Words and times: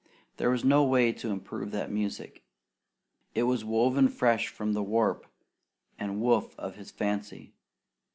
There 0.37 0.49
was 0.49 0.63
no 0.65 0.83
way 0.83 1.11
to 1.13 1.29
improve 1.29 1.69
that 1.69 1.91
music. 1.91 2.43
It 3.35 3.43
was 3.43 3.63
woven 3.63 4.07
fresh 4.09 4.47
from 4.47 4.73
the 4.73 4.81
warp 4.81 5.27
and 5.99 6.19
woof 6.19 6.55
of 6.57 6.73
his 6.73 6.89
fancy. 6.89 7.53